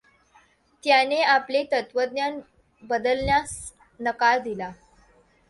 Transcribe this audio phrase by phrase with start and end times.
[0.83, 2.39] त्याने आपले तत्त्वज्ञान
[2.83, 3.73] बदलण्यास
[3.99, 4.71] नकार दिला.